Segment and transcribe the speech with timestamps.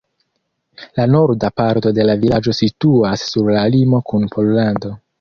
[0.99, 4.97] La norda parto de la vilaĝo situas sur la limo kun Pollando.